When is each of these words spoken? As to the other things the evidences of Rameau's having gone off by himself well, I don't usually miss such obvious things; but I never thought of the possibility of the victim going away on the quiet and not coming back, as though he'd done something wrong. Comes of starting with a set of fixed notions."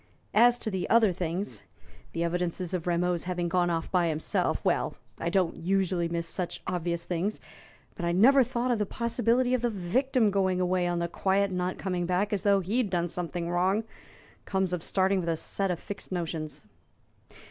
As 0.33 0.57
to 0.57 0.71
the 0.71 0.89
other 0.89 1.13
things 1.13 1.61
the 2.13 2.23
evidences 2.23 2.73
of 2.73 2.87
Rameau's 2.87 3.25
having 3.25 3.47
gone 3.47 3.69
off 3.69 3.91
by 3.91 4.07
himself 4.07 4.59
well, 4.65 4.95
I 5.19 5.29
don't 5.29 5.57
usually 5.57 6.09
miss 6.09 6.27
such 6.27 6.59
obvious 6.65 7.05
things; 7.05 7.39
but 7.93 8.03
I 8.03 8.11
never 8.11 8.41
thought 8.41 8.71
of 8.71 8.79
the 8.79 8.87
possibility 8.87 9.53
of 9.53 9.61
the 9.61 9.69
victim 9.69 10.31
going 10.31 10.59
away 10.59 10.87
on 10.87 10.97
the 10.97 11.07
quiet 11.07 11.49
and 11.49 11.59
not 11.59 11.77
coming 11.77 12.07
back, 12.07 12.33
as 12.33 12.41
though 12.41 12.61
he'd 12.61 12.89
done 12.89 13.09
something 13.09 13.47
wrong. 13.47 13.83
Comes 14.45 14.73
of 14.73 14.81
starting 14.83 15.19
with 15.19 15.29
a 15.29 15.37
set 15.37 15.69
of 15.69 15.79
fixed 15.79 16.11
notions." 16.11 16.65